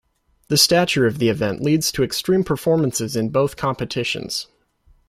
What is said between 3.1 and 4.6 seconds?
in both competitions.